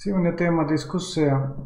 Сегодня 0.00 0.32
тема 0.32 0.64
дискуссия. 0.64 1.56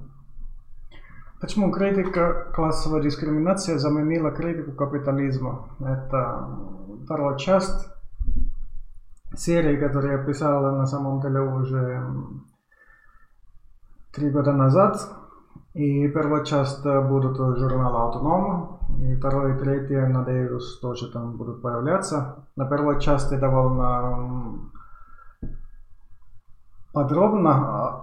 Почему 1.39 1.71
критика 1.71 2.47
классовой 2.55 3.03
дискриминации 3.03 3.77
заменила 3.77 4.31
критику 4.31 4.73
капитализма? 4.73 5.69
Это 5.81 6.49
вторая 7.05 7.37
часть 7.37 7.91
серии, 9.37 9.77
которую 9.77 10.13
я 10.13 10.25
писал 10.25 10.63
на 10.75 10.87
самом 10.87 11.21
деле 11.21 11.41
уже 11.41 12.03
три 14.15 14.31
года 14.31 14.53
назад. 14.53 14.97
И 15.75 16.09
первая 16.09 16.43
часть 16.43 16.85
будут 16.85 17.37
журнала 17.37 18.09
«Автоном», 18.09 18.79
и 18.99 19.15
второй 19.15 19.57
и 19.57 19.59
третий, 19.59 20.07
надеюсь, 20.07 20.79
тоже 20.79 21.13
там 21.13 21.37
будут 21.37 21.61
появляться. 21.61 22.47
На 22.57 22.65
первой 22.65 22.99
части 22.99 23.35
довольно 23.37 24.71
подробно 26.95 28.02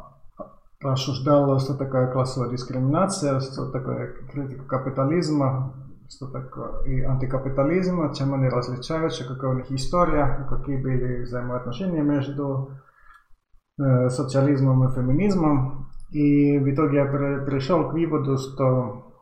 рассуждал, 0.81 1.59
что 1.59 1.75
такое 1.75 2.11
классовая 2.11 2.49
дискриминация, 2.49 3.39
что 3.39 3.69
такое 3.71 4.13
критика 4.31 4.65
капитализма, 4.65 5.73
что 6.09 6.27
такое 6.27 6.83
и 6.85 7.01
антикапитализм, 7.01 8.13
чем 8.13 8.33
они 8.33 8.49
различаются, 8.49 9.27
какая 9.27 9.51
у 9.51 9.55
них 9.55 9.71
история, 9.71 10.47
какие 10.49 10.81
были 10.81 11.23
взаимоотношения 11.23 12.01
между 12.01 12.71
э, 13.77 14.09
социализмом 14.09 14.87
и 14.87 14.95
феминизмом. 14.95 15.89
И 16.11 16.57
в 16.57 16.73
итоге 16.73 16.97
я 16.97 17.05
пришел 17.05 17.89
к 17.89 17.93
выводу, 17.93 18.37
что, 18.37 19.13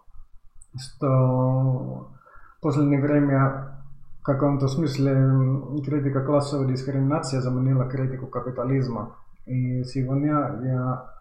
что 0.80 2.12
в 2.58 2.62
последнее 2.62 3.02
время 3.02 3.84
в 4.22 4.23
каком-то 4.23 4.67
смысле 4.67 5.84
критика 5.84 6.23
классовой 6.23 6.67
дискриминации 6.67 7.39
заменила 7.39 7.89
критику 7.89 8.28
капитализма. 8.28 9.16
И 9.45 9.84
сегодня 9.84 10.31
я 10.64 11.16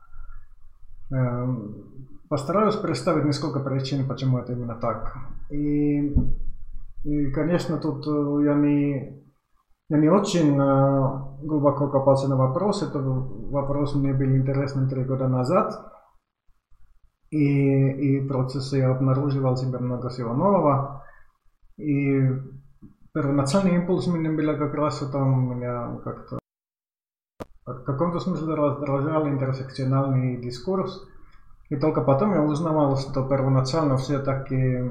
Постараюсь 2.29 2.77
представить 2.77 3.25
несколько 3.25 3.61
причин, 3.61 4.09
почему 4.09 4.39
это 4.39 4.53
именно 4.53 4.75
так. 4.75 5.17
И, 5.51 6.13
и 7.05 7.31
конечно, 7.33 7.79
тут 7.79 8.05
я 8.45 8.55
не, 8.55 9.23
я 9.89 9.99
не 9.99 10.09
очень 10.09 10.57
глубоко 11.47 11.89
копался 11.89 12.29
на 12.29 12.37
вопрос. 12.37 12.83
Это 12.83 12.99
вопрос 12.99 13.95
мне 13.95 14.13
был 14.13 14.27
интересен 14.27 14.89
три 14.89 15.05
года 15.05 15.29
назад. 15.29 15.93
И, 17.31 17.39
и 17.39 18.21
в 18.21 18.29
процессе 18.29 18.79
я 18.79 18.91
обнаруживал 18.91 19.57
себе 19.57 19.79
много 19.79 20.09
всего 20.09 20.35
нового. 20.35 21.05
И 21.77 22.21
первоначальный 23.13 23.77
импульс 23.77 24.09
у 24.09 24.17
меня 24.17 24.33
был 24.33 24.59
как 24.59 24.75
раз 24.75 24.99
там 25.11 25.57
меня 25.57 25.99
как-то 26.03 26.39
в 27.67 27.83
каком-то 27.83 28.21
смысле 28.21 28.55
раздражал 28.55 29.29
интерсекциональный 29.29 30.37
дискурс. 30.41 31.07
И 31.69 31.75
только 31.77 32.01
потом 32.01 32.33
я 32.33 32.43
узнавал, 32.43 32.97
что 32.97 33.25
первоначально 33.29 33.97
все-таки, 33.97 34.85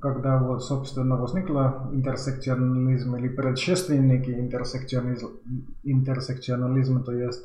когда 0.00 0.38
вот, 0.38 0.62
собственно, 0.62 1.16
возникла 1.16 1.90
интерсекционализм 1.92 3.16
или 3.16 3.26
предшественники 3.28 4.30
интерсекционализма, 5.82 7.02
то 7.02 7.10
есть 7.12 7.44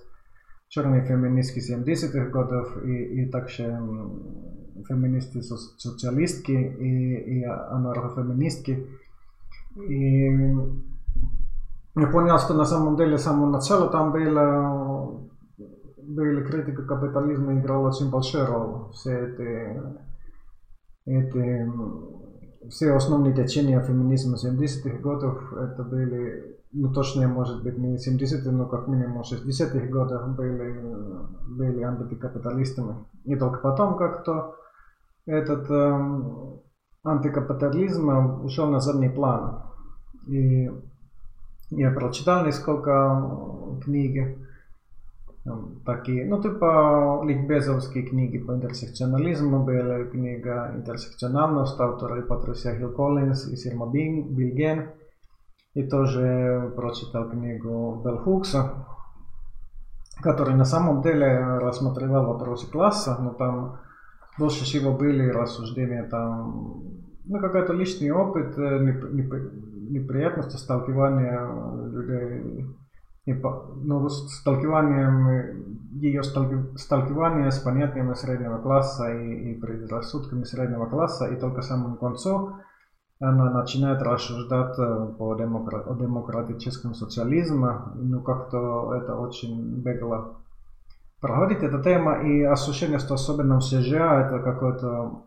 черные 0.68 1.04
феминистки 1.04 1.60
70-х 1.60 2.30
годов 2.30 2.78
и, 2.86 3.24
и 3.24 3.26
также 3.26 3.64
феминисты 4.88 5.42
социалистки 5.42 6.52
и, 6.52 7.40
и 7.40 7.44
анархофеминистки. 7.44 8.86
И 9.78 10.30
я 12.02 12.08
понял, 12.08 12.38
что 12.40 12.54
на 12.54 12.66
самом 12.66 12.96
деле 12.98 13.18
с 13.18 13.24
самого 13.24 13.50
начала 13.50 13.90
там 13.90 14.12
было, 14.12 15.30
были 15.98 16.44
критика 16.44 16.84
капитализма 16.84 17.60
играла 17.60 17.90
очень 17.90 18.10
большую 18.10 18.46
роль. 18.46 18.92
Все 18.94 19.28
эти, 19.28 19.82
эти 21.06 21.70
все 22.70 22.94
основные 22.94 23.34
течения 23.34 23.82
феминизма 23.82 24.36
70-х 24.36 25.00
годов, 25.00 25.54
это 25.54 25.84
были, 25.84 26.60
ну 26.72 26.92
точнее, 26.94 27.28
может 27.28 27.64
быть, 27.64 27.78
не 27.78 27.96
70-е, 27.96 28.52
но 28.52 28.66
как 28.68 28.88
минимум 28.88 29.22
60-х 29.22 29.88
годов 29.88 30.36
были, 30.36 30.82
были 31.58 31.82
антикапиталистами. 31.82 33.06
И 33.24 33.36
только 33.36 33.60
потом 33.60 33.98
как-то 33.98 34.56
этот 35.26 35.70
э, 35.70 36.00
антикапитализм 37.04 38.44
ушел 38.44 38.70
на 38.70 38.80
задний 38.80 39.10
план. 39.10 39.64
И 40.28 40.70
я 41.72 41.92
прочитал 41.92 42.46
несколько 42.46 43.80
книг, 43.84 44.38
такие, 45.86 46.26
ну 46.26 46.42
типа 46.42 47.22
ликбезовские 47.24 48.04
книги 48.04 48.38
по 48.38 48.52
интерсекционализму, 48.54 49.64
была 49.64 50.04
книга 50.06 50.72
«Интерсекциональность» 50.76 51.80
авторы 51.80 52.22
Патрисия 52.24 52.78
Хилл 52.78 52.92
Коллинс 52.92 53.48
и 53.48 53.56
Сирма 53.56 53.90
Бильген. 53.92 54.90
И 55.76 55.84
тоже 55.84 56.74
прочитал 56.76 57.30
книгу 57.30 58.02
Белл 58.04 58.18
Хукса, 58.18 58.88
который 60.22 60.56
на 60.56 60.66
самом 60.66 61.04
деле 61.04 61.60
рассматривал 61.60 62.26
вопросы 62.26 62.70
класса, 62.70 63.18
но 63.22 63.32
там 63.32 63.80
больше 64.40 64.64
всего 64.64 64.92
были 64.92 65.30
рассуждения 65.30 66.04
там, 66.04 66.82
ну 67.26 67.40
какой-то 67.40 67.74
личный 67.74 68.10
опыт, 68.10 68.58
неприятности 69.90 70.58
сталкивания 70.58 71.46
людей, 71.92 72.66
ну, 73.26 74.10
сталкиванием, 74.10 76.00
ее 76.00 76.24
сталкивание 76.24 77.52
с 77.52 77.60
понятиями 77.60 78.14
среднего 78.14 78.58
класса 78.58 79.14
и, 79.14 79.52
и 79.52 79.60
предрассудками 79.60 80.44
среднего 80.44 80.86
класса, 80.86 81.28
и 81.28 81.40
только 81.40 81.62
в 81.62 81.66
самом 81.66 81.98
концу 81.98 82.56
она 83.20 83.52
начинает 83.52 84.02
рассуждать 84.02 84.76
по 85.18 85.36
демокра- 85.36 85.84
о 85.86 85.96
демократическом 85.96 86.94
социализме, 86.94 87.70
ну 87.96 88.22
как-то 88.22 88.94
это 88.94 89.16
очень 89.16 89.82
бегло 89.82 90.40
проходит 91.22 91.64
эта 91.64 91.82
тема, 91.82 92.22
и 92.22 92.44
ощущение, 92.44 93.00
что 93.00 93.16
особенно 93.16 93.60
в 93.60 93.64
США 93.64 94.26
это 94.26 94.40
какой-то 94.40 95.24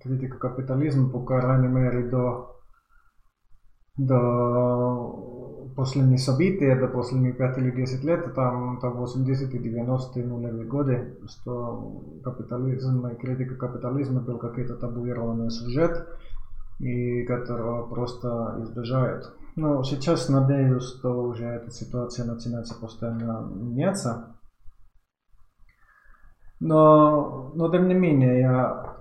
критика 0.00 0.38
капитализма, 0.38 1.10
по 1.10 1.24
крайней 1.24 1.68
мере, 1.68 2.08
до 2.08 2.56
до 3.96 5.72
последних 5.76 6.20
событий, 6.20 6.74
до 6.74 6.88
последних 6.88 7.36
5 7.36 7.58
или 7.58 7.70
10 7.70 8.04
лет, 8.04 8.34
там, 8.34 8.78
там 8.80 8.96
80 8.96 9.54
и 9.54 9.58
90 9.58 10.20
нулевые 10.20 10.66
годы, 10.66 11.18
что 11.26 12.20
капитализм 12.22 13.06
и 13.06 13.16
критика 13.16 13.54
капитализма 13.56 14.20
был 14.20 14.38
какой-то 14.38 14.76
табуированный 14.76 15.50
сюжет, 15.50 16.06
и 16.78 17.24
которого 17.24 17.88
просто 17.88 18.56
избежают. 18.62 19.32
Но 19.56 19.82
сейчас 19.82 20.28
надеюсь, 20.28 20.82
что 20.82 21.22
уже 21.22 21.44
эта 21.44 21.70
ситуация 21.70 22.26
начинается 22.26 22.74
постоянно 22.80 23.48
меняться. 23.54 24.36
Но, 26.60 27.52
но 27.54 27.70
тем 27.70 27.88
не 27.88 27.94
менее, 27.94 28.40
я 28.40 28.91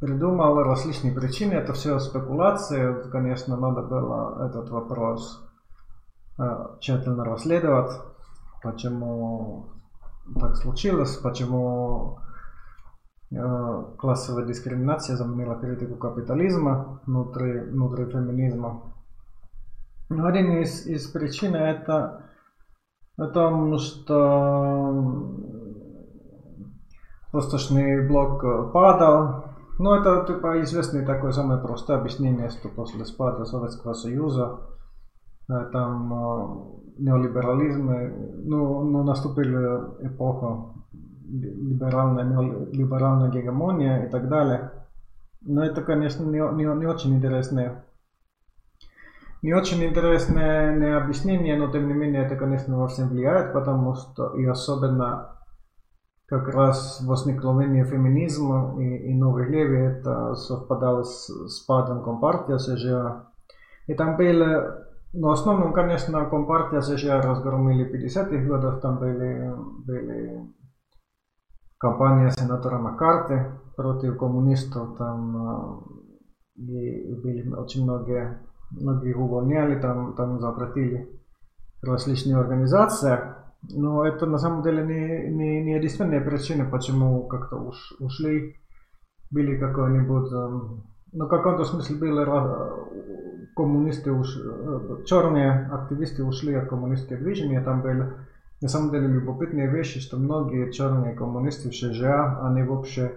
придумал 0.00 0.62
различные 0.62 1.12
причины. 1.12 1.54
Это 1.54 1.72
все 1.72 1.98
спекуляции. 1.98 3.10
Конечно, 3.10 3.56
надо 3.56 3.82
было 3.82 4.46
этот 4.46 4.70
вопрос 4.70 5.44
э, 6.38 6.42
тщательно 6.80 7.24
расследовать, 7.24 7.92
почему 8.62 9.70
так 10.38 10.56
случилось, 10.56 11.16
почему 11.16 12.18
э, 13.30 13.36
классовая 13.98 14.46
дискриминация 14.46 15.16
заменила 15.16 15.56
критику 15.56 15.96
капитализма 15.96 17.00
внутри, 17.06 17.60
внутри 17.60 18.06
феминизма. 18.06 18.94
Один 20.10 20.62
из, 20.62 20.86
из 20.86 21.06
причин 21.08 21.54
это 21.54 22.24
о 23.18 23.26
том, 23.26 23.76
что 23.78 25.34
восточный 27.32 28.08
блок 28.08 28.72
падал, 28.72 29.47
ну, 29.78 29.94
это 29.94 30.24
типа 30.26 30.62
известное 30.62 31.06
такое 31.06 31.32
самое 31.32 31.60
простое 31.60 31.98
объяснение, 31.98 32.50
что 32.50 32.68
после 32.68 33.04
спада 33.04 33.44
Советского 33.44 33.94
Союза 33.94 34.60
там 35.46 36.82
неолиберализм, 36.98 37.90
ну, 38.44 38.82
ну 38.84 39.02
наступила 39.04 39.96
эпоха 40.00 40.74
либеральная, 41.28 42.24
либеральная 42.72 43.30
гегемония 43.30 44.06
и 44.06 44.10
так 44.10 44.28
далее. 44.28 44.72
Но 45.40 45.64
это, 45.64 45.82
конечно, 45.82 46.24
не, 46.24 46.40
не, 46.56 46.64
не 46.64 46.86
очень 46.86 47.14
интересное 47.14 47.84
не 49.40 49.52
очень 49.54 49.84
интересное 49.84 50.76
не 50.76 50.96
объяснение, 50.96 51.56
но 51.56 51.70
тем 51.70 51.86
не 51.86 51.94
менее 51.94 52.24
это, 52.24 52.36
конечно, 52.36 52.76
во 52.76 52.88
всем 52.88 53.08
влияет, 53.08 53.52
потому 53.52 53.94
что 53.94 54.34
и 54.34 54.44
особенно 54.44 55.37
как 56.28 56.48
раз 56.48 57.00
возникновение 57.06 57.84
феминизма 57.84 58.76
и, 58.78 59.10
и 59.10 59.14
новой 59.14 59.48
леви 59.48 59.78
это 59.78 60.34
совпадало 60.34 61.02
с, 61.02 61.26
с 61.26 61.64
падом 61.64 62.04
Компартия 62.04 62.58
США. 62.58 63.30
И 63.86 63.94
там 63.94 64.16
были, 64.18 64.44
ну, 65.14 65.28
в 65.28 65.30
основном, 65.30 65.72
конечно, 65.72 66.26
Компартия 66.26 66.82
США 66.82 67.22
разгромили 67.22 67.84
в 67.84 67.94
50-х 67.94 68.44
годах, 68.46 68.82
там 68.82 68.98
были, 68.98 69.54
были 69.86 70.54
кампания 71.78 72.30
сенатора 72.30 72.78
Маккарти 72.78 73.50
против 73.74 74.18
коммунистов. 74.18 74.98
Там 74.98 75.82
и 76.56 77.14
были 77.14 77.48
очень 77.54 77.84
многие, 77.84 78.42
многие 78.70 79.14
увольняли, 79.14 79.80
там, 79.80 80.14
там 80.14 80.40
запретили 80.40 81.08
различные 81.80 82.36
организации. 82.36 83.18
Но 83.62 84.04
это 84.04 84.26
на 84.26 84.38
самом 84.38 84.62
деле 84.62 84.84
не, 84.84 85.28
не, 85.30 85.62
не 85.62 85.74
единственная 85.74 86.20
причина, 86.20 86.64
почему 86.64 87.26
как-то 87.26 87.56
уш, 87.56 87.94
ушли. 87.98 88.56
Были 89.30 89.58
какой-нибудь, 89.58 90.30
ну 91.12 91.26
в 91.26 91.28
каком-то 91.28 91.64
смысле 91.64 91.96
были 91.96 93.54
коммунисты, 93.54 94.12
уш, 94.12 94.38
черные 95.04 95.66
активисты 95.66 96.24
ушли 96.24 96.54
от 96.54 96.68
коммунистских 96.68 97.18
движений, 97.18 97.60
там 97.60 97.82
были 97.82 98.12
на 98.60 98.68
самом 98.68 98.90
деле 98.90 99.06
любопытные 99.08 99.68
вещи, 99.68 100.00
что 100.00 100.16
многие 100.16 100.72
черные 100.72 101.14
коммунисты 101.14 101.70
в 101.70 101.74
США, 101.74 102.40
они 102.42 102.62
вообще 102.62 103.12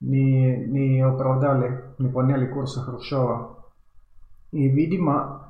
не, 0.00 0.56
не 0.66 1.00
оправдали, 1.00 1.84
не 1.98 2.08
поняли 2.08 2.46
курса 2.46 2.80
Хрущева. 2.80 3.64
И, 4.52 4.68
видимо, 4.68 5.49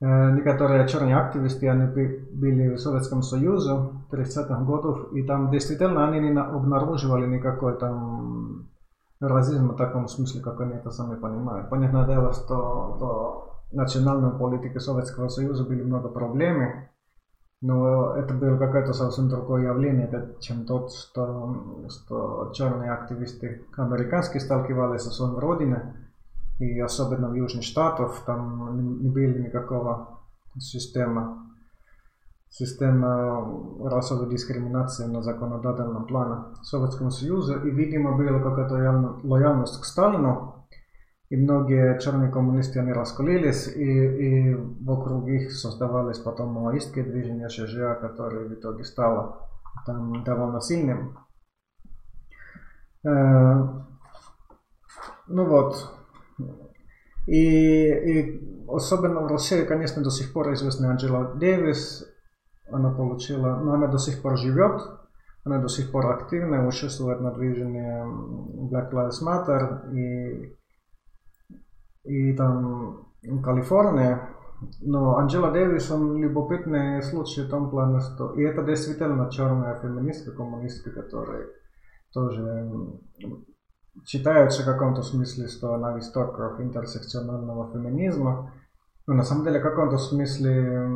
некоторые 0.00 0.86
черные 0.86 1.16
активисты, 1.16 1.68
они 1.68 1.86
были 1.86 2.74
в 2.74 2.78
Советском 2.78 3.22
Союзе 3.22 3.72
30-х 4.10 4.62
годов, 4.64 5.12
и 5.12 5.22
там 5.22 5.50
действительно 5.50 6.08
они 6.08 6.20
не 6.20 6.38
обнаруживали 6.38 7.26
никакой 7.26 7.76
там 7.78 8.68
расизм 9.20 9.70
в 9.70 9.76
таком 9.76 10.06
смысле, 10.06 10.40
как 10.40 10.60
они 10.60 10.74
это 10.74 10.90
сами 10.90 11.16
понимают. 11.16 11.68
Понятное 11.68 12.06
дело, 12.06 12.32
что 12.32 13.48
в 13.70 13.74
национальной 13.74 14.30
политике 14.30 14.78
Советского 14.78 15.28
Союза 15.28 15.64
были 15.64 15.82
много 15.82 16.08
проблем, 16.08 16.88
но 17.60 18.14
это 18.14 18.34
было 18.34 18.56
какое-то 18.56 18.92
совсем 18.92 19.28
другое 19.28 19.66
явление, 19.66 20.36
чем 20.38 20.64
тот, 20.64 20.92
что, 20.92 21.56
что 21.88 22.52
черные 22.52 22.92
активисты 22.92 23.66
американские 23.76 24.40
сталкивались 24.40 25.02
со 25.02 25.10
своей 25.10 25.38
родиной, 25.40 25.80
и 26.58 26.78
особенно 26.80 27.28
в 27.28 27.34
Южных 27.34 27.64
Штатах, 27.64 28.22
там 28.26 29.00
не 29.00 29.08
было 29.08 29.38
никакого 29.38 30.20
системы, 30.58 31.38
система 32.48 33.88
расовой 33.88 34.28
дискриминации 34.30 35.06
на 35.06 35.22
законодательном 35.22 36.06
плане 36.06 36.56
Советского 36.62 37.10
Союза, 37.10 37.58
и, 37.58 37.70
видимо, 37.70 38.16
была 38.16 38.40
какая-то 38.40 39.20
лояльность 39.22 39.80
к 39.80 39.84
Сталину, 39.84 40.66
и 41.30 41.36
многие 41.36 41.98
черные 41.98 42.30
коммунисты, 42.30 42.80
они 42.80 42.92
расколились, 42.92 43.68
и, 43.68 43.82
и 43.82 44.54
вокруг 44.54 45.28
их 45.28 45.52
создавались 45.52 46.18
потом 46.18 46.54
маоистские 46.54 47.04
движения 47.04 47.50
ШЖА, 47.50 47.96
которые 48.00 48.48
в 48.48 48.54
итоге 48.54 48.82
стало 48.82 49.46
там 49.84 50.24
довольно 50.24 50.60
сильным. 50.62 51.18
Э, 53.04 53.54
ну 55.26 55.44
вот. 55.44 55.97
И, 57.26 57.90
и 57.90 58.64
особенно 58.68 59.20
в 59.20 59.26
России, 59.26 59.64
конечно, 59.64 60.02
до 60.02 60.10
сих 60.10 60.32
пор 60.32 60.52
известна 60.54 60.90
Анджела 60.90 61.34
Дэвис. 61.34 62.04
Она 62.70 62.90
получила, 62.90 63.56
но 63.56 63.72
она 63.74 63.86
до 63.86 63.98
сих 63.98 64.20
пор 64.20 64.36
живет, 64.36 64.82
она 65.44 65.58
до 65.58 65.68
сих 65.68 65.90
пор 65.90 66.10
активна, 66.10 66.66
участвует 66.66 67.20
на 67.20 67.32
движении 67.32 68.70
Black 68.70 68.92
Lives 68.92 69.22
Matter 69.24 69.94
и 69.94 70.58
и 72.04 72.32
там 72.32 73.06
Калифорния. 73.42 74.30
Но 74.80 75.18
Анджела 75.18 75.52
Дэвис, 75.52 75.90
он 75.90 76.16
любопытный 76.16 77.00
случай 77.02 77.42
в 77.42 77.50
том 77.50 77.70
плане, 77.70 78.00
что... 78.00 78.32
И 78.32 78.42
это 78.42 78.64
действительно 78.64 79.30
черная 79.30 79.78
феминистка, 79.80 80.32
коммунистка, 80.32 80.90
которая 80.90 81.46
тоже 82.12 82.98
считается 84.06 84.62
в 84.62 84.66
каком-то 84.66 85.02
смысле, 85.02 85.48
что 85.48 85.74
она 85.74 85.92
в 85.92 85.98
истоках 85.98 86.60
интерсекционального 86.60 87.72
феминизма. 87.72 88.52
Но 89.06 89.14
на 89.14 89.22
самом 89.22 89.44
деле 89.44 89.60
в 89.60 89.62
каком-то 89.62 89.98
смысле 89.98 90.88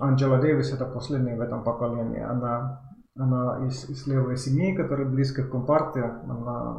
Анджела 0.00 0.38
Дэвис 0.40 0.72
это 0.72 0.86
последняя 0.86 1.36
в 1.36 1.40
этом 1.40 1.64
поколении. 1.64 2.22
Она, 2.22 2.80
она 3.16 3.66
из, 3.66 3.88
из 3.88 4.06
левой 4.06 4.36
семьи, 4.36 4.74
которая 4.74 5.08
близко 5.08 5.44
к 5.44 5.50
Компартии. 5.50 6.02
Она 6.02 6.76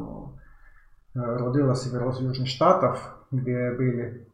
родилась 1.13 1.85
в 1.85 2.21
Южных 2.21 2.47
Штатах, 2.47 3.25
где 3.31 3.71
были 3.71 4.27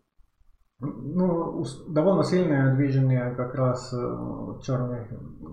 ну, 0.79 1.63
довольно 1.89 2.23
сильное 2.23 2.75
движение 2.75 3.35
как 3.35 3.53
раз 3.53 3.93
черных 4.63 5.07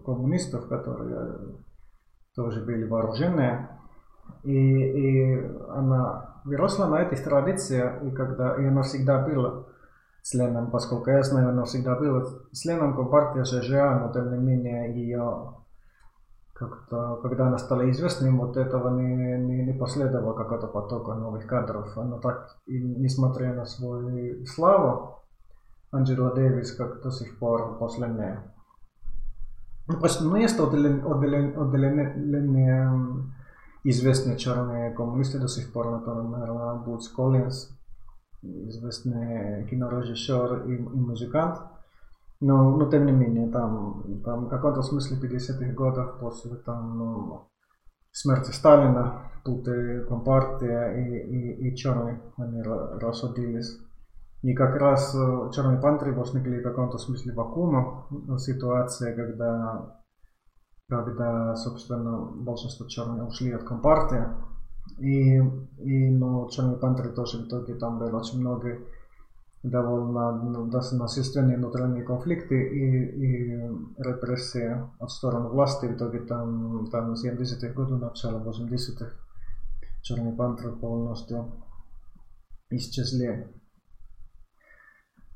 коммунистов, 0.04 0.68
которые 0.68 1.38
тоже 2.34 2.64
были 2.64 2.84
вооруженные. 2.84 3.68
И, 4.44 4.52
и 4.52 5.56
она 5.70 6.40
выросла 6.44 6.86
на 6.86 7.02
этой 7.02 7.18
традиции, 7.18 7.82
и, 8.02 8.10
когда, 8.10 8.54
и 8.54 8.64
она 8.66 8.82
всегда 8.82 9.26
была 9.26 9.64
членом, 10.22 10.70
поскольку 10.70 11.10
я 11.10 11.22
знаю, 11.22 11.50
она 11.50 11.64
всегда 11.64 11.96
была 11.96 12.24
членом 12.52 12.96
Компартии 12.96 13.42
ЖЖА, 13.42 13.98
но 14.00 14.12
тем 14.12 14.30
не 14.32 14.38
менее 14.38 14.94
ее 14.94 15.54
как-то, 16.58 17.16
когда 17.22 17.46
она 17.46 17.58
стала 17.58 17.88
известной, 17.90 18.32
вот 18.32 18.56
этого 18.56 18.98
не, 19.00 19.38
не, 19.38 19.64
не 19.66 19.72
последовало 19.72 20.34
какого-то 20.34 20.66
потока 20.66 21.14
новых 21.14 21.46
кадров. 21.46 21.96
Она 21.96 22.18
так, 22.18 22.56
и 22.66 22.80
несмотря 22.80 23.54
на 23.54 23.64
свою 23.64 24.44
славу, 24.44 25.18
Анджела 25.92 26.34
Дэвис 26.34 26.72
как 26.72 27.00
до 27.02 27.10
сих 27.10 27.38
пор 27.38 27.78
последняя. 27.78 28.42
Ну, 29.86 29.98
просто, 29.98 30.24
ну, 30.24 30.36
есть 30.36 30.58
отделение, 30.58 31.02
отделение, 31.04 31.56
отделение 31.56 32.92
известные 33.84 34.36
черные 34.36 34.90
коммунисты 34.92 35.38
до 35.38 35.48
сих 35.48 35.72
пор, 35.72 35.90
например, 35.90 36.82
Бутс 36.84 37.08
Коллинс, 37.08 37.70
известный 38.42 39.66
кинорежиссер 39.68 40.68
и, 40.68 40.76
и 40.76 40.80
музыкант. 40.80 41.60
Но, 42.40 42.76
но 42.76 42.88
тем 42.88 43.06
не 43.06 43.12
менее, 43.12 43.50
там, 43.50 44.22
там 44.24 44.46
в 44.46 44.48
каком-то 44.48 44.82
смысле 44.82 45.18
50-х 45.18 45.72
годов 45.72 46.20
после 46.20 46.54
там, 46.56 46.98
ну, 46.98 47.48
смерти 48.12 48.52
Сталина 48.52 49.24
тут 49.44 49.66
и 49.66 50.04
Компартия 50.06 50.92
и, 50.92 51.18
и, 51.18 51.68
и 51.68 51.76
черные 51.76 52.20
они 52.36 52.62
рассудились. 52.62 53.78
И 54.42 54.54
как 54.54 54.76
раз 54.76 55.12
черные 55.52 55.80
пантеры 55.80 56.12
возникли 56.12 56.60
в 56.60 56.62
каком-то 56.62 56.96
смысле 56.98 57.32
вакуума 57.32 58.06
ситуация, 58.38 59.16
когда, 59.16 59.96
когда, 60.88 61.54
собственно, 61.56 62.18
большинство 62.18 62.86
черных 62.86 63.28
ушли 63.28 63.52
от 63.52 63.64
Компартии. 63.64 64.24
И, 64.98 65.36
и 65.36 66.10
ну, 66.10 66.48
черные 66.48 66.78
пантеры 66.78 67.10
тоже 67.10 67.38
в 67.38 67.46
итоге 67.46 67.74
там 67.74 67.98
было 67.98 68.18
очень 68.18 68.40
много 68.40 68.78
довольно 69.62 70.32
ну, 70.32 70.66
насильственные 70.66 71.58
внутренние 71.58 72.04
конфликты 72.04 72.54
и, 72.54 73.04
и 73.04 73.70
репрессии 73.98 74.82
от 74.98 75.10
стороны 75.10 75.48
власти. 75.48 75.86
В 75.86 75.96
итоге 75.96 76.20
там, 76.20 76.88
там 76.90 77.12
70-х 77.12 77.68
годов, 77.74 78.00
начало 78.00 78.40
80-х, 78.40 79.12
Черный 80.00 80.32
пантер 80.32 80.72
полностью 80.76 81.52
исчезли. 82.70 83.52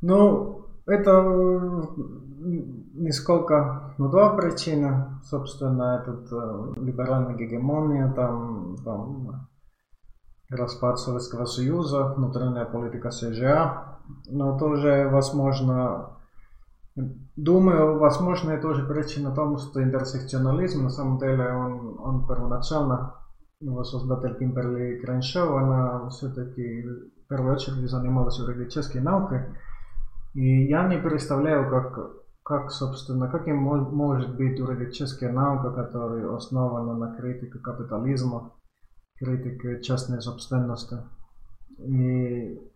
Ну, 0.01 0.67
это 0.87 1.23
несколько, 2.95 3.95
ну, 3.99 4.09
два 4.09 4.35
причины. 4.37 5.21
Собственно, 5.25 6.03
этот 6.03 6.33
э, 6.33 6.81
либеральная 6.81 7.35
гегемония, 7.35 8.13
там, 8.13 8.77
там 8.85 9.49
распад 10.51 10.99
Советского 10.99 11.45
Союза, 11.45 12.15
внутренняя 12.17 12.67
политика 12.67 13.11
США, 13.11 13.99
но 14.27 14.59
тоже, 14.59 15.09
возможно, 15.11 16.19
думаю, 17.37 17.99
возможно, 17.99 18.51
это 18.51 18.69
тоже 18.69 18.85
причина 18.85 19.35
тому, 19.35 19.57
что 19.59 19.83
интерсекционализм, 19.83 20.85
на 20.85 20.91
самом 20.91 21.19
деле, 21.19 21.53
он, 21.53 21.99
он 21.99 22.27
первоначально, 22.27 23.15
его 23.61 23.85
создатель 23.85 24.37
Кимберли 24.39 24.99
Креншоу, 24.99 25.57
она 25.57 26.09
все-таки 26.09 26.83
в 26.83 27.29
первую 27.29 27.55
очередь 27.55 27.89
занималась 27.89 28.39
юридической 28.39 29.01
наукой. 29.01 29.47
И 30.35 30.67
я 30.67 30.89
не 30.89 30.99
представляю, 30.99 31.69
как, 31.71 32.11
как 32.43 32.71
собственно, 32.71 33.29
каким 33.29 33.57
может 33.57 34.37
быть 34.37 34.59
юридическая 34.59 35.33
наука, 35.33 35.71
которая 35.73 36.35
основана 36.35 36.95
на 36.95 37.15
критике 37.17 37.59
капитализма, 37.59 38.53
критике 39.19 39.83
частной 39.83 40.21
собственности. 40.21 40.97
И 41.79 42.73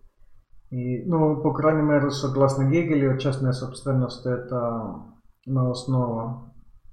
и, 0.71 1.05
ну, 1.05 1.43
по 1.43 1.53
крайней 1.53 1.83
мере, 1.83 2.11
согласно 2.11 2.65
Гегелю, 2.69 3.19
частная 3.19 3.53
собственность– 3.53 4.27
это 4.27 5.03
на 5.47 5.71
основе 5.71 6.51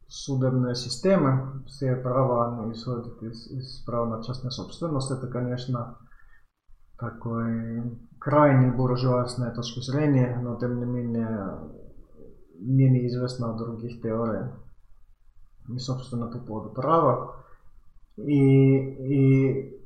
судебной 0.07 0.75
системы. 0.75 1.63
Все 1.65 1.95
права 1.95 2.59
они 2.59 2.73
исходят 2.73 3.21
из, 3.23 3.47
из 3.47 3.83
права 3.83 4.17
на 4.17 4.23
частную 4.23 4.51
собственность. 4.51 5.09
Это, 5.09 5.27
конечно, 5.27 5.97
такой 6.97 7.97
крайне 8.19 8.71
буржуазная 8.71 9.51
точка 9.51 9.81
зрения, 9.81 10.39
но 10.41 10.55
тем 10.55 10.79
не 10.79 10.85
менее 10.85 11.59
мне 12.59 12.89
неизвестно 12.89 13.51
о 13.51 13.57
других 13.57 14.01
теориях. 14.01 14.51
И, 15.69 15.77
собственно, 15.77 16.27
по 16.27 16.39
поводу 16.39 16.69
права. 16.69 17.35
И, 18.17 18.77
и 18.77 19.83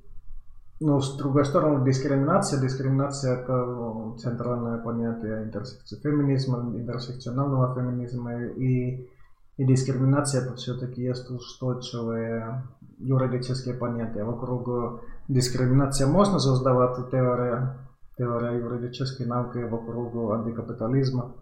ну, 0.79 0.99
с 0.99 1.17
другой 1.17 1.45
стороны, 1.45 1.83
дискриминация. 1.85 2.61
Дискриминация– 2.61 3.37
это 3.41 4.15
центральное 4.19 4.77
понятие 4.77 5.43
интерсекции 5.43 5.99
феминизма, 5.99 6.59
интерсекционального 6.77 7.73
феминизма. 7.73 8.43
И, 8.43 9.09
и 9.57 9.65
дискриминация– 9.65 10.41
это 10.43 10.55
все-таки 10.55 11.01
есть 11.01 11.29
устойчивые 11.31 12.63
юридические 12.99 13.75
понятия. 13.75 14.23
Вокруг 14.23 15.01
дискриминации 15.27 16.05
можно 16.05 16.39
создавать 16.39 17.09
теория, 17.11 17.77
теория 18.17 18.57
юридической 18.57 19.25
науки 19.25 19.57
вокруг 19.59 20.13
антикапитализма. 20.33 21.35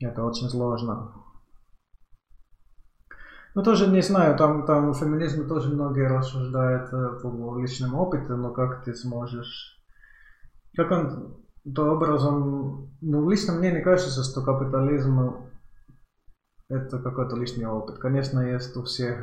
Это 0.00 0.24
очень 0.24 0.48
сложно. 0.48 1.12
Ну, 3.54 3.62
тоже 3.62 3.88
не 3.88 4.00
знаю, 4.00 4.36
там, 4.36 4.64
там 4.64 4.94
феминизм 4.94 5.48
тоже 5.48 5.70
многие 5.70 6.06
рассуждают 6.06 6.92
э, 6.92 7.20
по 7.20 7.58
личному 7.58 7.98
опыту, 8.02 8.36
но 8.36 8.52
как 8.52 8.84
ты 8.84 8.94
сможешь... 8.94 9.76
Как 10.76 10.90
он 10.92 11.36
то 11.74 11.92
образом... 11.92 12.90
Ну, 13.00 13.28
лично 13.28 13.54
мне 13.54 13.72
не 13.72 13.82
кажется, 13.82 14.22
что 14.22 14.42
капитализм 14.42 15.50
это 16.68 17.00
какой-то 17.00 17.36
лишний 17.36 17.66
опыт. 17.66 17.98
Конечно, 17.98 18.40
есть 18.40 18.76
у 18.76 18.84
всех... 18.84 19.18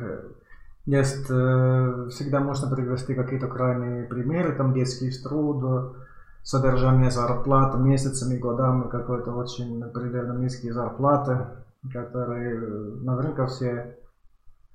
Э, 0.88 0.96
есть... 0.96 1.26
Э, 1.30 2.08
всегда 2.10 2.40
можно 2.40 2.74
привести 2.74 3.14
какие-то 3.14 3.48
крайние 3.48 4.04
примеры, 4.04 4.56
там 4.56 4.72
детский 4.72 5.10
труд, 5.22 5.94
содержание 6.42 7.10
зарплаты 7.10 7.78
месяцами, 7.78 8.38
годами, 8.38 8.88
какой-то 8.88 9.32
очень 9.32 9.82
предельно 9.92 10.38
низкие 10.38 10.72
зарплаты, 10.72 11.46
которые 11.92 12.60
наверняка 13.02 13.46
все 13.46 13.98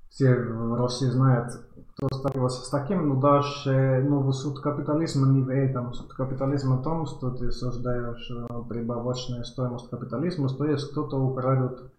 все 0.09 0.35
в 0.35 0.75
России 0.75 1.07
знают, 1.07 1.53
кто 1.95 2.07
сталкивался 2.15 2.63
с 2.63 2.69
таким, 2.69 3.09
но 3.09 3.15
даже 3.19 4.05
ну, 4.07 4.31
суд 4.31 4.59
капитализма 4.59 5.27
не 5.27 5.41
в 5.41 5.49
этом. 5.49 5.91
Суд 5.95 6.13
капитализма 6.13 6.77
в 6.77 6.83
том, 6.83 7.07
что 7.07 7.31
ты 7.31 7.51
создаешь 7.51 8.31
прибавочную 8.69 9.43
стоимость 9.43 9.89
капитализма, 9.89 10.49
то 10.49 10.65
есть 10.65 10.91
кто-то 10.91 11.17
украдет 11.17 11.91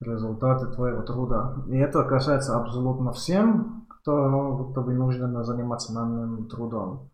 результаты 0.00 0.66
твоего 0.72 1.02
труда. 1.02 1.56
И 1.68 1.76
это 1.76 2.04
касается 2.04 2.56
абсолютно 2.56 3.12
всем, 3.12 3.86
кто, 3.88 4.70
кто 4.70 4.82
вынужден 4.82 5.44
заниматься 5.44 5.92
наемным 5.92 6.48
трудом. 6.48 7.10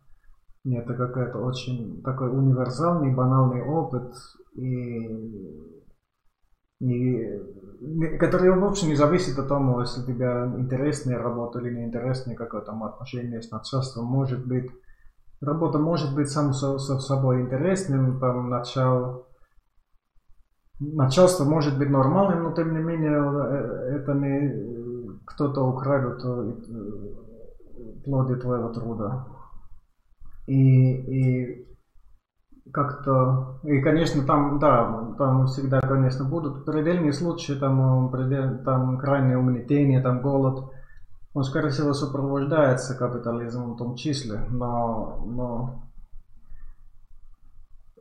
И 0.63 0.73
это 0.73 0.93
какой-то 0.93 1.39
очень 1.39 2.01
такой 2.03 2.29
универсальный, 2.29 3.13
банальный 3.13 3.63
опыт, 3.63 4.13
и 4.55 5.77
и, 6.79 7.39
который 8.19 8.51
вообще 8.51 8.87
не 8.87 8.95
зависит 8.95 9.37
от 9.39 9.47
того, 9.47 9.81
если 9.81 10.03
тебя 10.03 10.45
интересная 10.57 11.17
работа 11.17 11.59
или 11.59 11.73
неинтересная, 11.73 12.35
какое 12.35 12.61
там 12.61 12.83
отношение 12.83 13.41
с 13.41 13.49
начальством. 13.49 14.05
Может 14.05 14.45
быть, 14.45 14.69
работа 15.41 15.79
может 15.79 16.13
быть 16.13 16.29
сам 16.29 16.53
со, 16.53 16.77
со 16.77 16.99
собой 16.99 17.41
интересным, 17.41 18.19
там 18.19 18.49
начал, 18.49 19.26
начальство 20.79 21.43
может 21.43 21.77
быть 21.77 21.89
нормальным, 21.89 22.43
но 22.43 22.51
тем 22.53 22.73
не 22.73 22.79
менее 22.79 23.17
э, 23.17 23.97
это 23.97 24.13
не 24.13 25.17
кто-то 25.25 25.61
украдет 25.61 26.21
э, 26.23 26.53
плоды 28.05 28.35
твоего 28.37 28.69
труда. 28.69 29.27
И, 30.47 30.53
и 30.53 31.67
как-то... 32.71 33.59
И, 33.63 33.81
конечно, 33.81 34.23
там, 34.25 34.59
да, 34.59 35.13
там 35.17 35.47
всегда, 35.47 35.81
конечно, 35.81 36.25
будут 36.25 36.65
предельные 36.65 37.13
случаи, 37.13 37.53
там, 37.53 38.09
предел, 38.11 38.63
там 38.63 38.97
крайнее 38.97 39.37
угнетение, 39.37 40.01
там 40.01 40.21
голод. 40.21 40.71
Он, 41.33 41.43
скорее 41.43 41.69
всего, 41.69 41.93
сопровождается 41.93 42.97
капитализмом 42.97 43.73
в 43.73 43.77
том 43.77 43.95
числе, 43.95 44.39
но, 44.49 45.23
но 45.27 45.86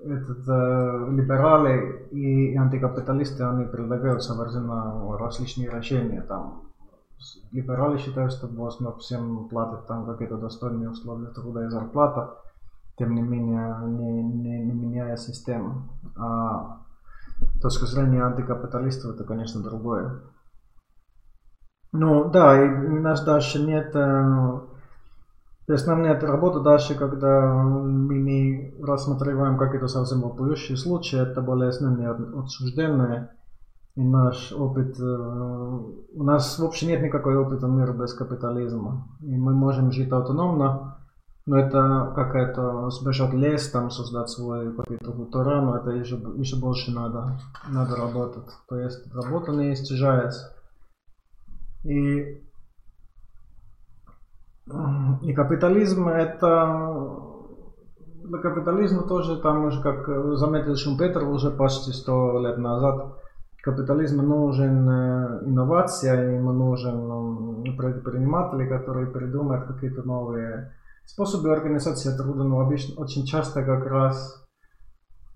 этот, 0.00 0.48
э, 0.48 1.10
либералы 1.10 2.08
и 2.10 2.56
антикапиталисты, 2.56 3.44
они 3.44 3.64
предлагают 3.64 4.22
совершенно 4.22 5.16
различные 5.16 5.70
решения. 5.70 6.22
Там, 6.22 6.62
либералы 7.50 7.98
считают, 7.98 8.32
что 8.32 8.48
должно 8.48 8.92
всем 8.96 9.48
платить 9.48 9.86
там 9.86 10.06
какие-то 10.06 10.36
достойные 10.36 10.90
условия 10.90 11.28
труда 11.28 11.66
и 11.66 11.68
зарплата 11.68 12.36
тем 12.98 13.14
не 13.14 13.22
менее 13.22 13.76
не, 13.84 14.22
не, 14.22 14.64
не 14.64 14.72
меняя 14.72 15.16
систему. 15.16 15.88
А 16.16 16.78
точка 17.60 17.86
зрения 17.86 18.24
антикапиталистов 18.24 19.14
это, 19.14 19.24
конечно, 19.24 19.62
другое. 19.62 20.22
Ну 21.92 22.30
да, 22.30 22.62
и 22.62 22.68
у 22.68 23.00
нас 23.00 23.24
дальше 23.24 23.62
нет... 23.62 23.94
Э, 23.94 24.60
то 25.66 25.72
есть 25.72 25.86
нам 25.86 26.02
нет 26.02 26.22
работы 26.22 26.60
дальше, 26.60 26.94
когда 26.94 27.52
мы 27.52 28.18
не 28.18 28.74
рассматриваем 28.80 29.58
какие-то 29.58 29.88
совсем 29.88 30.22
вопиющие 30.22 30.76
случаи, 30.76 31.20
это 31.20 31.40
болезненные 31.40 32.10
отсужденные. 32.10 33.30
И 33.96 34.02
наш 34.02 34.52
опыт, 34.52 34.94
э, 35.00 35.02
у 35.02 36.22
нас 36.22 36.58
вообще 36.58 36.86
нет 36.86 37.02
никакой 37.02 37.36
опыта 37.36 37.66
мира 37.66 37.94
без 37.94 38.12
капитализма. 38.12 39.08
И 39.22 39.36
мы 39.36 39.54
можем 39.54 39.90
жить 39.90 40.12
автономно, 40.12 40.98
но 41.46 41.58
это 41.58 42.12
какая-то 42.14 42.90
сбежать 42.90 43.32
лес, 43.32 43.70
там 43.70 43.90
создать 43.90 44.28
свой 44.28 44.72
какой-то 44.74 45.12
но 45.12 45.76
это 45.76 45.90
еще, 45.90 46.16
еще 46.36 46.56
больше 46.56 46.92
надо, 46.92 47.40
надо 47.68 47.96
работать. 47.96 48.50
То 48.68 48.78
есть 48.78 49.12
работа 49.14 49.52
не 49.52 49.72
исчезается. 49.72 50.54
И, 51.84 52.45
и 55.22 55.32
капитализм 55.32 56.08
это 56.08 57.26
для 58.24 58.38
капитализма 58.38 59.02
тоже 59.02 59.40
там 59.40 59.66
уже, 59.66 59.82
как 59.82 60.08
заметил 60.36 60.74
Шумпетер 60.76 61.24
уже 61.24 61.50
почти 61.50 61.92
сто 61.92 62.40
лет 62.40 62.58
назад, 62.58 63.16
капитализму 63.62 64.22
нужен 64.22 64.88
э, 64.88 65.40
инновация, 65.44 66.36
ему 66.36 66.52
нужен 66.52 67.76
предприниматели, 67.76 68.68
которые 68.68 69.08
придумают 69.08 69.66
какие-то 69.66 70.02
новые 70.02 70.72
способы 71.04 71.52
организации 71.52 72.16
труда, 72.16 72.44
но 72.44 72.60
обычно, 72.60 73.00
очень 73.00 73.24
часто 73.24 73.64
как 73.64 73.86
раз 73.86 74.44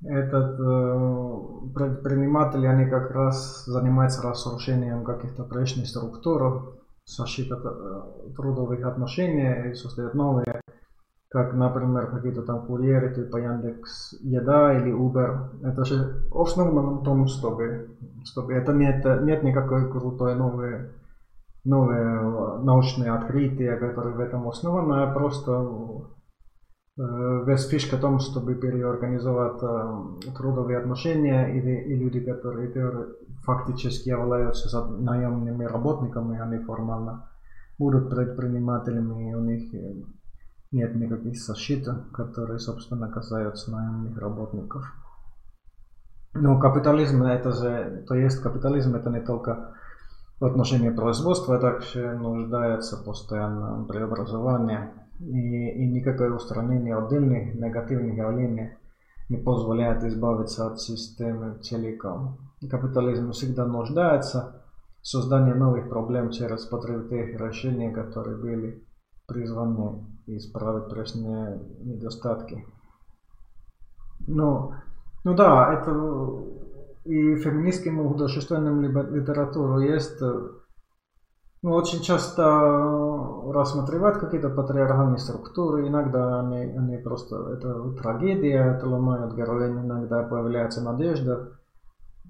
этот 0.04 0.58
э, 0.58 1.72
предприниматели, 1.74 2.66
они 2.66 2.88
как 2.88 3.10
раз 3.10 3.64
занимаются 3.66 4.22
разрушением 4.22 5.04
каких-то 5.04 5.44
прежних 5.44 5.88
структур, 5.88 6.79
защита 7.04 7.56
э, 7.56 8.32
трудовых 8.36 8.84
отношений 8.84 9.70
и 9.70 9.74
создают 9.74 10.14
новые, 10.14 10.60
как, 11.28 11.54
например, 11.54 12.10
какие-то 12.10 12.42
там 12.42 12.66
курьеры, 12.66 13.14
типа 13.14 13.36
Яндекс 13.36 14.14
Еда 14.20 14.78
или 14.78 14.92
Uber. 14.92 15.64
Это 15.64 15.84
же 15.84 16.24
основано 16.32 16.96
на 16.96 17.04
том, 17.04 17.26
чтобы, 17.26 17.96
чтобы 18.24 18.54
это 18.54 18.72
нет, 18.72 19.04
нет 19.22 19.42
никакой 19.42 19.90
крутой 19.90 20.34
новой 20.34 20.90
новые 21.64 22.58
научные 22.62 23.12
открытия, 23.12 23.76
которые 23.76 24.16
в 24.16 24.20
этом 24.20 24.48
основаны, 24.48 25.02
а 25.02 25.12
просто 25.12 25.52
весь 27.46 27.66
фишка 27.68 27.96
в 27.96 28.00
том, 28.00 28.18
чтобы 28.18 28.54
переорганизовать 28.54 29.60
трудовые 30.36 30.78
отношения 30.78 31.46
или 31.56 31.80
и 31.80 31.94
люди, 31.94 32.20
которые 32.20 32.70
фактически 33.42 34.10
являются 34.10 34.86
наемными 34.86 35.64
работниками, 35.64 36.38
они 36.38 36.58
формально 36.58 37.30
будут 37.78 38.10
предпринимателями, 38.10 39.30
и 39.30 39.34
у 39.34 39.40
них 39.40 39.72
нет 40.72 40.94
никаких 40.94 41.38
защит, 41.38 41.88
которые, 42.12 42.58
собственно, 42.58 43.10
касаются 43.10 43.72
наемных 43.72 44.18
работников. 44.18 44.84
Но 46.34 46.60
капитализм 46.60 47.22
это 47.22 47.50
же, 47.50 48.04
то 48.06 48.14
есть 48.14 48.40
капитализм 48.42 48.94
это 48.94 49.10
не 49.10 49.20
только 49.20 49.74
в 50.38 50.44
отношении 50.44 50.90
производства 50.90 51.58
также 51.58 52.14
нуждается 52.14 53.02
постоянно 53.02 53.84
преобразование 53.84 54.92
и, 55.20 55.70
и 55.70 55.86
никакое 55.86 56.32
устранение 56.32 56.96
отдельных 56.96 57.54
негативных 57.54 58.16
явлений 58.16 58.70
не 59.28 59.36
позволяет 59.36 60.02
избавиться 60.04 60.66
от 60.66 60.80
системы 60.80 61.58
целиком. 61.62 62.38
Капитализм 62.68 63.32
всегда 63.32 63.66
нуждается 63.66 64.62
в 65.00 65.06
создании 65.06 65.52
новых 65.52 65.88
проблем 65.88 66.30
через 66.30 66.64
потреб 66.64 67.08
тех 67.08 67.38
решений, 67.40 67.92
которые 67.92 68.36
были 68.36 68.84
призваны 69.26 70.04
исправить 70.26 70.90
прежние 70.90 71.60
недостатки. 71.80 72.66
Ну, 74.26 74.72
ну 75.24 75.34
да, 75.34 75.72
это 75.74 75.90
и 77.04 77.36
феминистским 77.36 78.06
художественным 78.08 78.82
литературу 78.82 79.78
есть 79.80 80.20
ну, 81.62 81.72
очень 81.72 82.00
часто 82.00 83.09
рассматривают 83.52 84.18
какие-то 84.18 84.50
патриархальные 84.50 85.18
структуры, 85.18 85.86
иногда 85.86 86.40
они, 86.40 86.76
они 86.76 86.98
просто, 86.98 87.54
это 87.54 87.92
трагедия, 87.92 88.76
это 88.76 88.88
ломают 88.88 89.34
героиню, 89.34 89.84
иногда 89.84 90.22
появляется 90.22 90.82
надежда, 90.82 91.58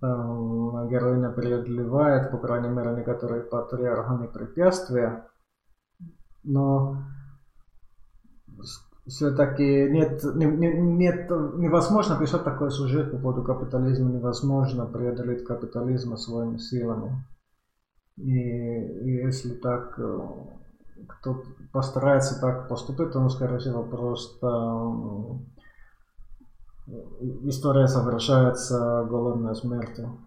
героиня 0.00 1.30
преодолевает, 1.30 2.30
по 2.30 2.38
крайней 2.38 2.68
мере, 2.68 2.94
некоторые 2.96 3.42
патриархальные 3.42 4.28
препятствия, 4.28 5.26
но 6.42 6.96
все-таки 9.06 9.88
нет, 9.90 10.22
нет, 10.34 11.30
невозможно 11.30 12.18
писать 12.18 12.44
такой 12.44 12.70
сюжет 12.70 13.10
по 13.10 13.18
поводу 13.18 13.42
капитализма, 13.42 14.10
невозможно 14.10 14.86
преодолеть 14.86 15.44
капитализм 15.44 16.16
своими 16.16 16.58
силами. 16.58 17.24
И, 18.16 18.30
и 18.30 19.24
если 19.24 19.54
так 19.54 19.98
кто 21.08 21.42
постарается 21.72 22.40
так 22.40 22.68
поступить, 22.68 23.12
то, 23.12 23.20
ну, 23.20 23.28
скорее 23.28 23.58
всего, 23.58 23.82
просто 23.82 24.46
история 27.42 27.86
совершается 27.86 29.04
голодной 29.08 29.54
смертью. 29.54 30.18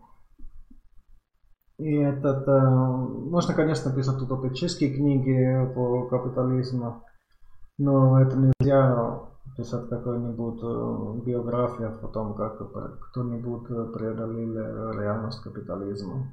И 1.80 1.96
этот, 1.96 2.48
можно, 2.48 3.54
конечно, 3.54 3.92
писать 3.92 4.22
утопические 4.22 4.94
книги 4.94 5.74
по 5.74 6.08
капитализму, 6.08 7.04
но 7.78 8.22
это 8.22 8.38
нельзя 8.38 9.20
писать 9.58 9.90
какую-нибудь 9.90 11.26
биографию 11.26 12.00
о 12.02 12.08
том, 12.08 12.36
как 12.36 12.60
кто-нибудь 13.10 13.68
преодолел 13.94 14.92
реальность 14.92 15.42
капитализма. 15.42 16.32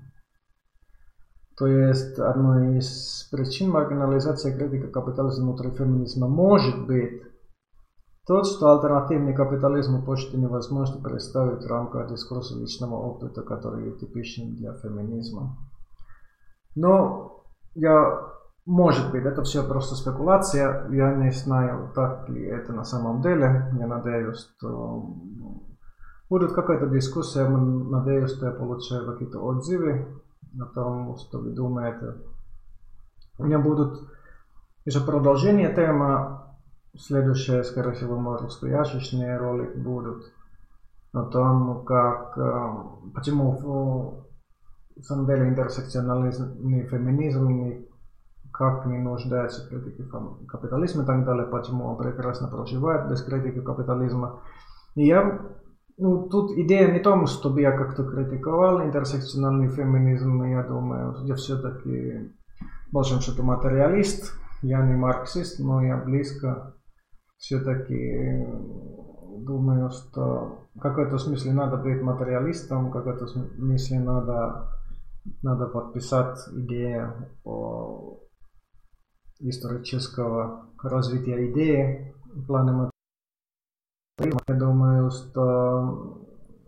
То 1.61 1.67
есть 1.67 2.19
одной 2.19 2.79
из 2.79 3.29
причин 3.31 3.69
маргинализации 3.69 4.57
критика 4.57 4.89
капитализма 4.89 5.49
внутри 5.49 5.71
феминизма 5.73 6.27
может 6.27 6.87
быть 6.87 7.23
тот, 8.27 8.47
что 8.47 8.73
альтернативный 8.73 9.35
капитализму 9.35 10.03
почти 10.03 10.39
невозможно 10.39 11.03
представить 11.03 11.63
в 11.63 11.67
рамках 11.67 12.09
дискурса 12.09 12.59
личного 12.59 12.95
опыта, 12.95 13.43
который 13.43 13.93
типичен 13.99 14.57
для 14.57 14.73
феминизма. 14.73 15.59
Но 16.77 17.45
я, 17.75 18.33
может 18.65 19.11
быть, 19.13 19.27
это 19.27 19.43
все 19.43 19.63
просто 19.63 19.97
спекуляция. 19.97 20.89
Я 20.91 21.15
не 21.15 21.31
знаю, 21.31 21.93
так 21.95 22.27
ли 22.31 22.43
это 22.43 22.73
на 22.73 22.85
самом 22.85 23.21
деле. 23.21 23.71
Я 23.79 23.87
надеюсь, 23.87 24.51
что 24.57 25.15
будет 26.31 26.55
какая-то 26.55 26.87
дискуссия. 26.87 27.47
Надеюсь, 27.47 28.31
что 28.31 28.47
я 28.47 28.53
получаю 28.53 29.13
какие-то 29.13 29.41
отзывы 29.41 30.07
о 30.59 30.65
том, 30.67 31.17
что 31.17 31.39
вы 31.39 31.51
думаете. 31.51 32.15
У 33.39 33.45
меня 33.45 33.59
будут 33.59 34.09
еще 34.85 35.01
продолжение 35.01 35.75
темы. 35.75 36.41
Следующее, 36.97 37.63
скорее 37.63 37.93
всего, 37.93 38.19
может, 38.19 38.51
стоящие 38.51 39.37
ролик 39.37 39.77
будут 39.77 40.25
о 41.13 41.23
том, 41.23 41.85
как, 41.85 42.35
почему 43.15 44.27
в 44.97 45.03
самом 45.03 45.27
деле 45.27 45.49
интерсекционализм 45.49 46.69
и 46.69 46.83
феминизм 46.87 47.87
как 48.53 48.87
не 48.87 48.99
нуждается 48.99 49.65
в 49.65 49.69
критике 49.69 50.05
капитализма 50.49 51.05
и 51.05 51.07
так 51.07 51.25
далее, 51.25 51.47
почему 51.47 51.87
он 51.87 51.97
прекрасно 51.97 52.49
проживает 52.49 53.09
без 53.09 53.23
критики 53.23 53.61
капитализма. 53.61 54.41
И 54.97 55.07
я 55.07 55.41
ну, 56.01 56.29
тут 56.29 56.53
идея 56.53 56.91
не 56.93 56.99
в 56.99 57.03
том, 57.03 57.27
чтобы 57.27 57.61
я 57.61 57.73
как-то 57.73 58.05
критиковал 58.05 58.83
интерсекциональный 58.83 59.69
феминизм, 59.69 60.43
я 60.45 60.63
думаю, 60.63 61.15
я 61.25 61.35
все-таки 61.35 62.33
в 62.89 62.93
большом 62.93 63.21
счету 63.21 63.43
материалист, 63.43 64.33
я 64.63 64.85
не 64.85 64.95
марксист, 64.95 65.61
но 65.61 65.83
я 65.83 65.99
близко 65.99 66.75
все-таки 67.37 68.47
думаю, 69.45 69.91
что 69.91 70.67
в 70.75 70.81
какой-то 70.81 71.19
смысле 71.19 71.53
надо 71.53 71.77
быть 71.77 72.01
материалистом, 72.01 72.89
в 72.89 72.93
какой-то 72.93 73.27
смысле 73.27 74.01
надо, 74.01 74.69
надо 75.43 75.67
подписать 75.67 76.39
идею 76.53 77.29
по 77.45 78.21
исторического 79.39 80.67
развития 80.83 81.53
идеи 81.53 82.15
в 82.35 82.47
плане 82.47 82.91
я 84.25 84.55
думаю, 84.55 85.11
что 85.11 86.21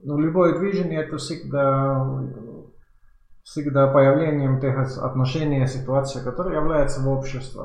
ну, 0.03 0.19
любое 0.19 0.59
движение 0.59 1.03
это 1.03 1.17
всегда, 1.17 2.23
всегда 3.43 3.87
появлением 3.93 4.61
тех 4.61 4.79
отношений, 4.99 5.67
ситуации, 5.67 6.25
которые 6.25 6.61
являются 6.61 7.01
в 7.01 7.09
обществе 7.09 7.63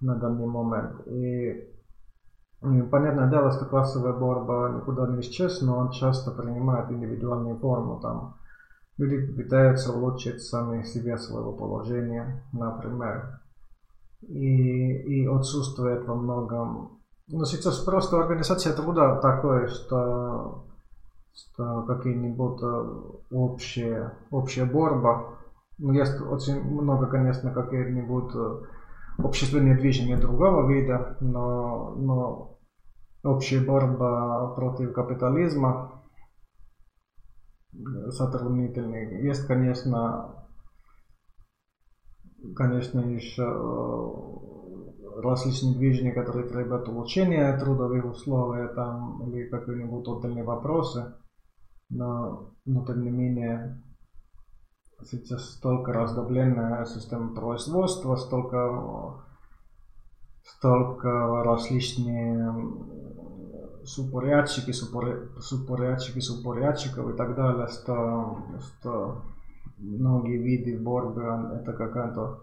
на 0.00 0.14
данный 0.16 0.46
момент. 0.46 1.06
И, 1.06 1.50
и 2.62 2.82
понятное 2.90 3.30
дело, 3.30 3.50
что 3.50 3.66
классовая 3.66 4.12
борьба 4.12 4.70
никуда 4.70 5.06
не 5.08 5.20
исчез, 5.20 5.60
но 5.60 5.76
он 5.76 5.90
часто 5.90 6.30
принимает 6.30 6.90
индивидуальную 6.90 7.58
форму. 7.58 8.00
Там 8.00 8.36
люди 8.96 9.32
пытаются 9.34 9.92
улучшить 9.92 10.42
сами 10.42 10.82
себе 10.82 11.18
своего 11.18 11.52
положения, 11.52 12.44
например. 12.52 13.40
И, 14.22 15.22
и 15.22 15.26
отсутствует 15.26 16.06
во 16.06 16.14
многом 16.14 16.95
ну, 17.28 17.44
сейчас 17.44 17.78
просто 17.80 18.20
организация 18.20 18.72
труда 18.72 19.16
такое, 19.20 19.66
что, 19.68 20.66
что 21.34 21.82
какие-нибудь 21.82 22.62
э, 22.62 23.34
общие, 23.34 24.12
общая 24.30 24.64
борьба. 24.64 25.38
Ну, 25.78 25.92
есть 25.92 26.20
очень 26.20 26.62
много, 26.62 27.06
конечно, 27.06 27.52
какие-нибудь 27.52 28.34
э, 28.34 28.60
общественные 29.18 29.76
движения 29.76 30.16
другого 30.16 30.70
вида, 30.70 31.16
но, 31.20 31.94
но 31.96 32.58
общая 33.24 33.60
борьба 33.60 34.54
против 34.54 34.92
капитализма 34.92 36.04
э, 37.72 38.10
сотруднительный. 38.10 39.20
Есть, 39.26 39.46
конечно, 39.48 40.46
конечно, 42.54 43.00
еще 43.00 43.42
различные 45.22 45.74
движения, 45.74 46.12
которые 46.12 46.48
требуют 46.48 46.88
улучшения 46.88 47.56
трудовых 47.58 48.04
условий 48.04 48.68
там, 48.74 49.22
или 49.28 49.48
какие-нибудь 49.48 50.06
отдельные 50.08 50.44
вопросы. 50.44 51.14
Но, 51.88 52.52
но 52.64 52.84
тем 52.84 53.02
не 53.02 53.10
менее, 53.10 53.82
сейчас 55.04 55.50
столько 55.52 55.92
раздробленная 55.92 56.84
система 56.84 57.34
производства, 57.34 58.16
столько, 58.16 59.24
столько 60.42 61.08
различные 61.44 62.54
супорядчики, 63.84 64.72
супорядчики, 64.72 66.18
супорядчиков 66.18 67.08
и 67.08 67.16
так 67.16 67.36
далее, 67.36 67.68
что, 67.68 68.38
что 68.60 69.22
многие 69.78 70.38
виды 70.38 70.82
борьбы 70.82 71.22
это 71.60 71.72
какая-то 71.72 72.40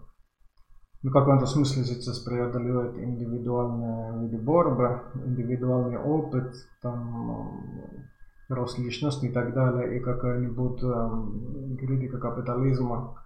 в 1.04 1.10
каком-то 1.10 1.44
смысле 1.44 1.84
сейчас 1.84 2.18
преодолевает 2.20 2.96
индивидуальные 2.96 4.22
виды 4.22 4.38
борьбы, 4.38 5.02
индивидуальный 5.14 5.98
опыт, 5.98 6.54
там, 6.80 7.60
рост 8.48 8.78
личности 8.78 9.26
и 9.26 9.32
так 9.32 9.52
далее, 9.52 9.98
и 9.98 10.00
какая-нибудь 10.00 10.82
э, 10.82 11.76
критика 11.78 12.18
капитализма. 12.18 13.18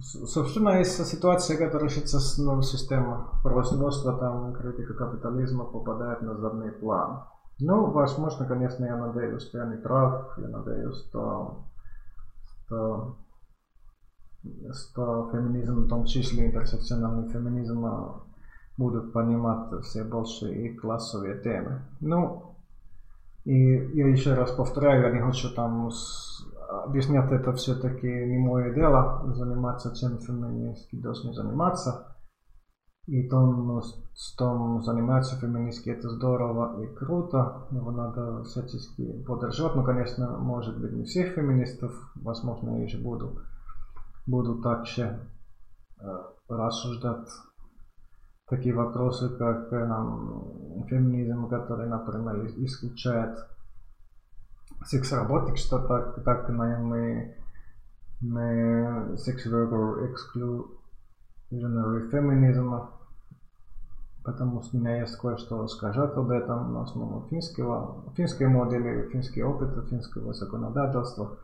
Собственно, 0.00 0.78
есть 0.78 1.02
ситуация, 1.06 1.56
которая 1.56 1.88
сейчас 1.88 2.36
ну, 2.36 2.60
система 2.60 3.40
производства, 3.42 4.18
там 4.18 4.52
критика 4.52 4.92
капитализма 4.92 5.64
попадает 5.64 6.20
на 6.20 6.36
задний 6.36 6.70
план. 6.70 7.24
Ну, 7.60 7.90
возможно, 7.92 8.46
конечно, 8.46 8.84
я 8.84 8.96
надеюсь, 8.96 9.42
что 9.42 9.58
я 9.58 9.66
не 9.66 9.76
прав, 9.76 10.36
я 10.38 10.48
надеюсь, 10.48 10.96
что, 11.08 11.64
что 12.66 13.16
что 14.72 15.30
феминизм, 15.32 15.84
в 15.84 15.88
том 15.88 16.04
числе 16.04 16.46
интерсекциональный 16.46 17.28
феминизм, 17.28 17.86
будут 18.76 19.12
понимать 19.12 19.84
все 19.84 20.04
больше 20.04 20.52
и 20.52 20.74
классовые 20.76 21.40
темы. 21.42 21.82
Ну, 22.00 22.56
и 23.44 23.74
я 23.94 24.08
еще 24.08 24.34
раз 24.34 24.50
повторяю, 24.52 25.02
я 25.02 25.12
не 25.12 25.20
хочу 25.20 25.54
там 25.54 25.90
объяснять 26.86 27.30
это 27.30 27.52
все-таки 27.52 28.06
не 28.06 28.38
мое 28.38 28.74
дело, 28.74 29.32
заниматься 29.34 29.94
чем 29.94 30.18
феминистки 30.18 30.96
должны 30.96 31.32
заниматься. 31.32 32.10
И 33.06 33.28
том, 33.28 33.82
том 34.38 34.82
занимаются 34.82 35.36
феминистки, 35.36 35.90
это 35.90 36.08
здорово 36.08 36.82
и 36.82 36.86
круто, 36.86 37.66
его 37.70 37.90
надо 37.90 38.44
всячески 38.44 39.22
поддержать. 39.24 39.74
Ну, 39.74 39.84
конечно, 39.84 40.38
может 40.38 40.80
быть, 40.80 40.92
не 40.92 41.04
всех 41.04 41.34
феминистов, 41.34 41.92
возможно, 42.14 42.78
я 42.78 42.84
еще 42.84 42.96
буду 42.96 43.40
буду 44.26 44.60
также 44.62 45.28
рассуждать 46.48 47.28
такие 48.48 48.74
вопросы, 48.74 49.28
как 49.36 49.70
феминизм, 50.88 51.48
который, 51.48 51.88
например, 51.88 52.46
исключает 52.58 53.38
секс-работник, 54.84 55.56
что 55.56 55.78
так, 55.78 56.22
так 56.24 56.48
мы, 56.50 57.36
мы 58.20 59.14
sex 59.14 59.46
worker 59.46 60.12
exclusionary 60.12 62.10
feminism, 62.10 62.88
потому 64.22 64.62
что 64.62 64.76
у 64.76 64.80
меня 64.80 65.00
есть 65.00 65.16
кое-что 65.16 65.66
сказать 65.68 66.12
об 66.16 66.30
этом 66.30 66.74
на 66.74 66.82
основе 66.82 67.28
финского, 67.28 68.12
финской 68.16 68.46
модели, 68.46 69.08
финский 69.10 69.42
опыт, 69.42 69.88
финского 69.88 70.34
законодательства. 70.34 71.38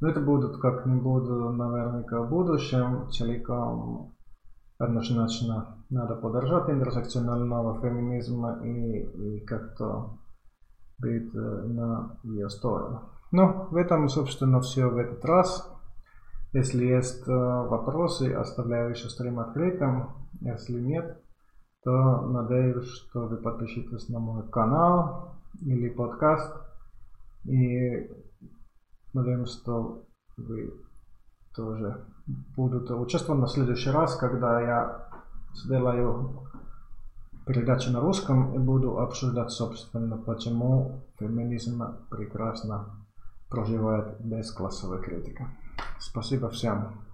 Но 0.00 0.08
это 0.08 0.20
будут 0.20 0.60
как-нибудь 0.60 1.28
наверняка 1.56 2.22
в 2.22 2.30
будущем 2.30 3.10
целиком 3.10 4.14
однозначно 4.78 5.84
надо 5.90 6.14
поддержать 6.14 6.70
интерсекционального 6.70 7.80
феминизма 7.80 8.60
и, 8.64 9.00
и 9.02 9.40
как-то 9.44 10.18
быть 10.98 11.32
на 11.34 12.16
ее 12.22 12.48
сторону. 12.48 13.10
Ну, 13.30 13.66
в 13.70 13.76
этом, 13.76 14.08
собственно, 14.08 14.60
все 14.60 14.88
в 14.88 14.96
этот 14.96 15.24
раз. 15.24 15.68
Если 16.52 16.86
есть 16.86 17.26
вопросы, 17.26 18.32
оставляю 18.32 18.90
еще 18.90 19.08
стрим 19.08 19.38
открытым. 19.40 20.10
Если 20.40 20.80
нет, 20.80 21.20
то 21.84 22.22
надеюсь, 22.22 22.86
что 22.86 23.26
вы 23.26 23.36
подпишитесь 23.36 24.08
на 24.08 24.18
мой 24.18 24.48
канал 24.48 25.36
или 25.60 25.88
подкаст. 25.88 26.56
И 27.44 28.10
надеюсь, 29.12 29.50
что 29.50 30.04
вы 30.36 30.74
тоже 31.54 32.04
будут 32.56 32.90
участвовать 32.90 33.40
на 33.40 33.48
следующий 33.48 33.90
раз, 33.90 34.16
когда 34.16 34.60
я 34.60 35.08
сделаю 35.54 36.48
передачу 37.46 37.90
на 37.90 38.00
русском 38.00 38.54
и 38.54 38.58
буду 38.58 38.98
обсуждать, 38.98 39.50
собственно, 39.50 40.18
почему 40.18 41.02
феминизм 41.18 41.82
прекрасно 42.10 43.06
проживает 43.48 44.20
без 44.20 44.52
классовой 44.52 45.00
критики. 45.02 45.46
Спасибо 45.98 46.50
всем. 46.50 47.07